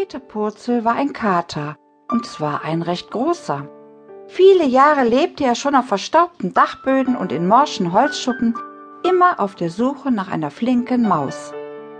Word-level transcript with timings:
Peter 0.00 0.18
Purzel 0.18 0.82
war 0.86 0.94
ein 0.94 1.12
Kater, 1.12 1.76
und 2.10 2.24
zwar 2.24 2.64
ein 2.64 2.80
recht 2.80 3.10
großer. 3.10 3.68
Viele 4.28 4.64
Jahre 4.64 5.04
lebte 5.04 5.44
er 5.44 5.54
schon 5.54 5.74
auf 5.74 5.88
verstaubten 5.88 6.54
Dachböden 6.54 7.16
und 7.16 7.32
in 7.32 7.46
morschen 7.46 7.92
Holzschuppen, 7.92 8.54
immer 9.06 9.38
auf 9.38 9.56
der 9.56 9.68
Suche 9.68 10.10
nach 10.10 10.32
einer 10.32 10.50
flinken 10.50 11.06
Maus. 11.06 11.52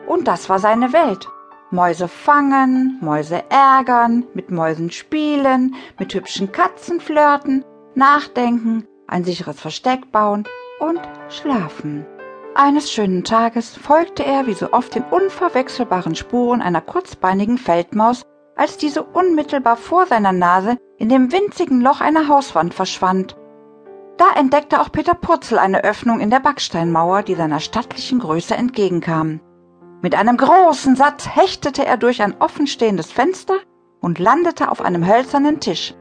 Und 0.06 0.28
das 0.28 0.48
war 0.48 0.58
seine 0.58 0.94
Welt. 0.94 1.28
Mäuse 1.70 2.08
fangen, 2.08 2.96
Mäuse 3.02 3.44
ärgern, 3.50 4.26
mit 4.32 4.50
Mäusen 4.50 4.90
spielen, 4.90 5.74
mit 5.98 6.14
hübschen 6.14 6.52
Katzen 6.52 7.00
flirten, 7.00 7.66
nachdenken, 7.94 8.86
ein 9.08 9.24
sicheres 9.24 9.60
Versteck 9.60 10.10
bauen 10.10 10.44
und 10.78 11.02
schlafen. 11.28 12.06
Eines 12.54 12.90
schönen 12.90 13.22
Tages 13.22 13.76
folgte 13.76 14.24
er 14.24 14.46
wie 14.46 14.54
so 14.54 14.72
oft 14.72 14.94
den 14.94 15.04
unverwechselbaren 15.04 16.16
Spuren 16.16 16.60
einer 16.60 16.80
kurzbeinigen 16.80 17.58
Feldmaus, 17.58 18.22
als 18.56 18.76
diese 18.76 19.04
unmittelbar 19.04 19.76
vor 19.76 20.06
seiner 20.06 20.32
Nase 20.32 20.76
in 20.98 21.08
dem 21.08 21.30
winzigen 21.32 21.80
Loch 21.80 22.00
einer 22.00 22.26
Hauswand 22.28 22.74
verschwand. 22.74 23.36
Da 24.16 24.26
entdeckte 24.36 24.80
auch 24.80 24.90
Peter 24.90 25.14
Purzel 25.14 25.58
eine 25.58 25.84
Öffnung 25.84 26.20
in 26.20 26.28
der 26.28 26.40
Backsteinmauer, 26.40 27.22
die 27.22 27.36
seiner 27.36 27.60
stattlichen 27.60 28.18
Größe 28.18 28.54
entgegenkam. 28.54 29.40
Mit 30.02 30.14
einem 30.14 30.36
großen 30.36 30.96
Satz 30.96 31.28
hechtete 31.28 31.86
er 31.86 31.96
durch 31.98 32.20
ein 32.20 32.34
offenstehendes 32.40 33.12
Fenster 33.12 33.54
und 34.00 34.18
landete 34.18 34.70
auf 34.70 34.82
einem 34.82 35.06
hölzernen 35.06 35.60
Tisch. 35.60 35.94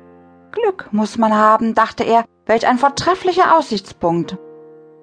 Glück 0.52 0.90
muss 0.91 1.18
man 1.18 1.34
haben, 1.34 1.76
dachte 1.76 2.04
er, 2.04 2.26
welch 2.45 2.68
ein 2.68 2.79
vortrefflicher 2.79 3.55
Aussichtspunkt. 3.55 4.38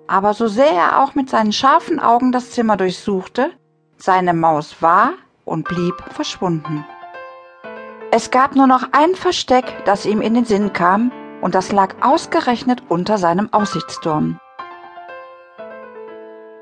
Aber 0.09 0.34
so 0.34 0.46
sehr 0.46 0.70
er 0.70 1.02
auch 1.02 1.15
mit 1.15 1.28
seinen 1.28 1.52
scharfen 1.52 1.98
Augen 1.98 2.33
das 2.33 2.51
Zimmer 2.52 2.77
durchsuchte, 2.77 3.51
seine 3.96 4.34
Maus 4.34 4.80
war 4.80 5.15
und 5.45 5.66
blieb 5.66 5.95
verschwunden. 6.10 6.84
Es 8.12 8.30
gab 8.30 8.55
nur 8.55 8.66
noch 8.66 8.88
ein 8.92 9.15
Versteck, 9.15 9.84
das 9.84 10.07
ihm 10.07 10.21
in 10.21 10.34
den 10.34 10.45
Sinn 10.45 10.73
kam, 10.73 11.10
und 11.40 11.54
das 11.54 11.73
lag 11.73 11.96
ausgerechnet 12.01 12.82
unter 12.88 13.18
seinem 13.18 13.52
Aussichtsturm. 13.52 14.38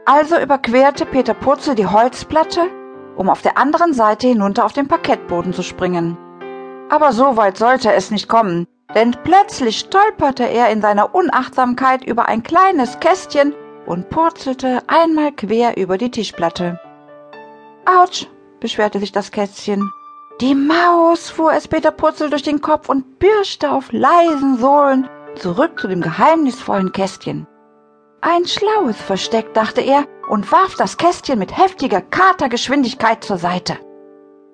Also 0.06 0.38
überquerte 0.38 1.06
Peter 1.06 1.34
Purzel 1.34 1.74
die 1.74 1.86
Holzplatte, 1.86 2.62
um 3.16 3.30
auf 3.30 3.42
der 3.42 3.56
anderen 3.56 3.94
Seite 3.94 4.26
hinunter 4.26 4.64
auf 4.64 4.72
den 4.72 4.88
Parkettboden 4.88 5.52
zu 5.52 5.62
springen. 5.62 6.18
Aber 6.90 7.12
so 7.12 7.36
weit 7.36 7.56
sollte 7.56 7.92
es 7.92 8.10
nicht 8.10 8.28
kommen, 8.28 8.66
denn 8.94 9.16
plötzlich 9.24 9.78
stolperte 9.78 10.44
er 10.44 10.70
in 10.70 10.80
seiner 10.80 11.14
Unachtsamkeit 11.14 12.04
über 12.04 12.26
ein 12.28 12.42
kleines 12.42 13.00
Kästchen 13.00 13.54
und 13.86 14.10
purzelte 14.10 14.82
einmal 14.86 15.32
quer 15.32 15.76
über 15.76 15.98
die 15.98 16.10
Tischplatte. 16.10 16.80
Autsch, 17.86 18.26
beschwerte 18.60 18.98
sich 18.98 19.12
das 19.12 19.30
Kästchen. 19.30 19.90
Die 20.40 20.54
Maus, 20.54 21.30
fuhr 21.30 21.52
es 21.52 21.68
Peter 21.68 21.90
Purzel 21.90 22.30
durch 22.30 22.42
den 22.42 22.60
Kopf 22.60 22.88
und 22.88 23.18
pirschte 23.18 23.70
auf 23.70 23.92
leisen 23.92 24.58
Sohlen 24.58 25.08
zurück 25.36 25.78
zu 25.78 25.88
dem 25.88 26.00
geheimnisvollen 26.00 26.92
Kästchen. 26.92 27.46
Ein 28.20 28.46
schlaues 28.46 28.96
Versteck, 28.96 29.52
dachte 29.54 29.80
er 29.80 30.06
und 30.28 30.50
warf 30.50 30.76
das 30.76 30.96
Kästchen 30.96 31.38
mit 31.38 31.56
heftiger 31.56 32.00
Katergeschwindigkeit 32.00 33.22
zur 33.22 33.38
Seite. 33.38 33.78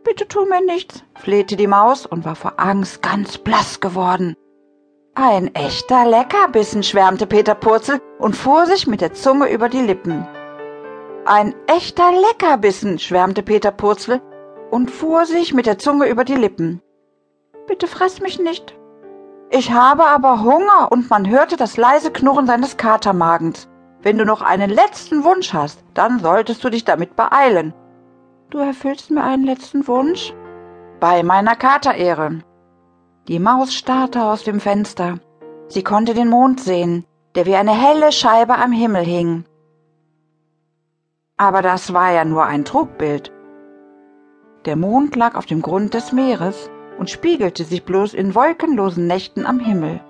Bitte 0.04 0.26
tu 0.26 0.44
mir 0.46 0.64
nichts, 0.64 1.04
flehte 1.16 1.56
die 1.56 1.66
Maus 1.66 2.06
und 2.06 2.24
war 2.24 2.36
vor 2.36 2.54
Angst 2.56 3.02
ganz 3.02 3.38
blass 3.38 3.80
geworden. 3.80 4.34
Ein 5.14 5.54
echter 5.54 6.06
Leckerbissen, 6.06 6.82
schwärmte 6.82 7.26
Peter 7.26 7.54
Purzel 7.54 8.00
und 8.18 8.34
fuhr 8.34 8.66
sich 8.66 8.86
mit 8.86 9.00
der 9.00 9.12
Zunge 9.12 9.50
über 9.50 9.68
die 9.68 9.82
Lippen. 9.82 10.26
Ein 11.26 11.54
echter 11.66 12.10
Leckerbissen, 12.12 12.98
schwärmte 12.98 13.42
Peter 13.42 13.70
Purzel 13.70 14.22
und 14.70 14.90
fuhr 14.90 15.26
sich 15.26 15.52
mit 15.52 15.66
der 15.66 15.78
Zunge 15.78 16.08
über 16.08 16.24
die 16.24 16.36
Lippen. 16.36 16.80
Bitte 17.66 17.86
fress 17.86 18.20
mich 18.20 18.38
nicht, 18.38 18.74
ich 19.52 19.72
habe 19.72 20.06
aber 20.06 20.44
Hunger 20.44 20.92
und 20.92 21.10
man 21.10 21.28
hörte 21.28 21.56
das 21.56 21.76
leise 21.76 22.12
Knurren 22.12 22.46
seines 22.46 22.76
Katermagens. 22.76 23.68
Wenn 24.00 24.16
du 24.16 24.24
noch 24.24 24.42
einen 24.42 24.70
letzten 24.70 25.24
Wunsch 25.24 25.52
hast, 25.52 25.82
dann 25.92 26.20
solltest 26.20 26.62
du 26.62 26.70
dich 26.70 26.84
damit 26.84 27.16
beeilen. 27.16 27.74
Du 28.50 28.58
erfüllst 28.58 29.10
mir 29.10 29.22
einen 29.22 29.44
letzten 29.44 29.86
Wunsch? 29.86 30.34
Bei 30.98 31.22
meiner 31.22 31.54
Katerehre. 31.54 32.40
Die 33.28 33.38
Maus 33.38 33.72
starrte 33.72 34.24
aus 34.24 34.42
dem 34.42 34.58
Fenster. 34.58 35.20
Sie 35.68 35.84
konnte 35.84 36.14
den 36.14 36.28
Mond 36.28 36.58
sehen, 36.58 37.04
der 37.36 37.46
wie 37.46 37.54
eine 37.54 37.72
helle 37.72 38.10
Scheibe 38.10 38.56
am 38.56 38.72
Himmel 38.72 39.04
hing. 39.04 39.44
Aber 41.36 41.62
das 41.62 41.92
war 41.92 42.10
ja 42.10 42.24
nur 42.24 42.44
ein 42.44 42.64
Trugbild. 42.64 43.32
Der 44.64 44.74
Mond 44.74 45.14
lag 45.14 45.36
auf 45.36 45.46
dem 45.46 45.62
Grund 45.62 45.94
des 45.94 46.10
Meeres, 46.12 46.68
und 46.98 47.08
spiegelte 47.08 47.64
sich 47.64 47.84
bloß 47.84 48.12
in 48.12 48.34
wolkenlosen 48.34 49.06
Nächten 49.06 49.46
am 49.46 49.58
Himmel. 49.58 50.00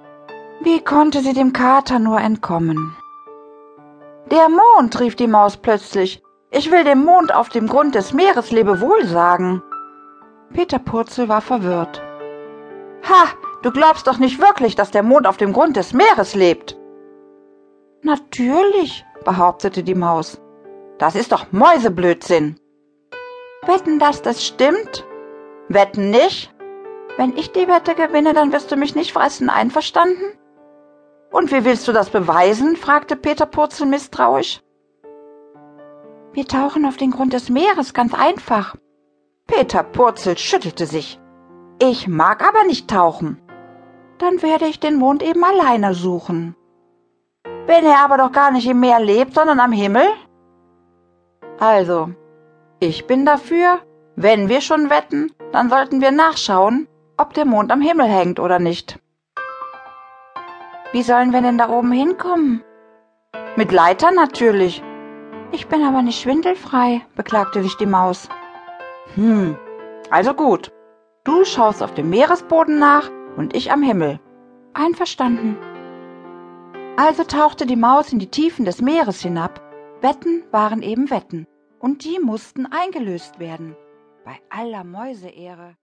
Wie 0.62 0.80
konnte 0.80 1.20
sie 1.20 1.34
dem 1.34 1.52
Kater 1.52 2.00
nur 2.00 2.20
entkommen? 2.20 2.96
Der 4.30 4.48
Mond, 4.48 4.98
rief 4.98 5.14
die 5.14 5.28
Maus 5.28 5.56
plötzlich. 5.56 6.20
Ich 6.52 6.72
will 6.72 6.82
dem 6.82 7.04
Mond 7.04 7.32
auf 7.32 7.48
dem 7.48 7.68
Grund 7.68 7.94
des 7.94 8.12
Meeres 8.12 8.50
Lebewohl 8.50 9.06
sagen. 9.06 9.62
Peter 10.52 10.80
Purzel 10.80 11.28
war 11.28 11.40
verwirrt. 11.40 12.02
Ha, 13.08 13.28
du 13.62 13.70
glaubst 13.70 14.08
doch 14.08 14.18
nicht 14.18 14.40
wirklich, 14.40 14.74
dass 14.74 14.90
der 14.90 15.04
Mond 15.04 15.28
auf 15.28 15.36
dem 15.36 15.52
Grund 15.52 15.76
des 15.76 15.92
Meeres 15.92 16.34
lebt. 16.34 16.76
Natürlich, 18.02 19.04
behauptete 19.24 19.84
die 19.84 19.94
Maus. 19.94 20.40
Das 20.98 21.14
ist 21.14 21.30
doch 21.30 21.52
Mäuseblödsinn. 21.52 22.58
Wetten, 23.62 24.00
dass 24.00 24.20
das 24.22 24.44
stimmt? 24.44 25.06
Wetten 25.68 26.10
nicht? 26.10 26.52
Wenn 27.16 27.36
ich 27.36 27.52
die 27.52 27.68
Wette 27.68 27.94
gewinne, 27.94 28.34
dann 28.34 28.52
wirst 28.52 28.72
du 28.72 28.76
mich 28.76 28.96
nicht 28.96 29.12
fressen, 29.12 29.50
einverstanden? 29.50 30.36
Und 31.30 31.52
wie 31.52 31.64
willst 31.64 31.86
du 31.86 31.92
das 31.92 32.10
beweisen? 32.10 32.74
fragte 32.74 33.14
Peter 33.14 33.46
Purzel 33.46 33.86
misstrauisch. 33.86 34.62
Wir 36.32 36.46
tauchen 36.46 36.86
auf 36.86 36.96
den 36.96 37.10
Grund 37.10 37.32
des 37.32 37.50
Meeres, 37.50 37.92
ganz 37.92 38.14
einfach. 38.14 38.76
Peter 39.46 39.82
Purzel 39.82 40.38
schüttelte 40.38 40.86
sich. 40.86 41.18
Ich 41.80 42.06
mag 42.06 42.46
aber 42.46 42.64
nicht 42.64 42.88
tauchen. 42.88 43.40
Dann 44.18 44.42
werde 44.42 44.66
ich 44.66 44.78
den 44.78 44.96
Mond 44.96 45.22
eben 45.22 45.42
alleine 45.42 45.94
suchen. 45.94 46.54
Wenn 47.66 47.84
er 47.84 48.04
aber 48.04 48.18
doch 48.18 48.32
gar 48.32 48.50
nicht 48.52 48.68
im 48.68 48.80
Meer 48.80 49.00
lebt, 49.00 49.34
sondern 49.34 49.58
am 49.58 49.72
Himmel? 49.72 50.06
Also, 51.58 52.10
ich 52.78 53.06
bin 53.06 53.26
dafür, 53.26 53.80
wenn 54.14 54.48
wir 54.48 54.60
schon 54.60 54.88
wetten, 54.88 55.32
dann 55.52 55.68
sollten 55.68 56.00
wir 56.00 56.10
nachschauen, 56.10 56.86
ob 57.16 57.34
der 57.34 57.44
Mond 57.44 57.72
am 57.72 57.80
Himmel 57.80 58.06
hängt 58.06 58.38
oder 58.38 58.58
nicht. 58.58 58.98
Wie 60.92 61.02
sollen 61.02 61.32
wir 61.32 61.40
denn 61.40 61.58
da 61.58 61.68
oben 61.70 61.92
hinkommen? 61.92 62.62
Mit 63.56 63.72
Leitern 63.72 64.14
natürlich. 64.14 64.82
Ich 65.52 65.66
bin 65.66 65.82
aber 65.82 66.02
nicht 66.02 66.20
schwindelfrei, 66.20 67.02
beklagte 67.16 67.62
sich 67.62 67.76
die 67.76 67.86
Maus. 67.86 68.28
Hm, 69.14 69.56
also 70.10 70.34
gut. 70.34 70.70
Du 71.24 71.44
schaust 71.44 71.82
auf 71.82 71.92
dem 71.94 72.10
Meeresboden 72.10 72.78
nach 72.78 73.10
und 73.36 73.54
ich 73.54 73.72
am 73.72 73.82
Himmel. 73.82 74.20
Einverstanden. 74.74 75.56
Also 76.96 77.24
tauchte 77.24 77.66
die 77.66 77.76
Maus 77.76 78.12
in 78.12 78.18
die 78.18 78.30
Tiefen 78.30 78.64
des 78.64 78.80
Meeres 78.80 79.20
hinab. 79.20 79.60
Wetten 80.00 80.44
waren 80.50 80.82
eben 80.82 81.10
Wetten, 81.10 81.46
und 81.78 82.04
die 82.04 82.18
mussten 82.20 82.66
eingelöst 82.66 83.38
werden. 83.38 83.76
Bei 84.24 84.38
aller 84.50 84.84
Mäuseehre. 84.84 85.76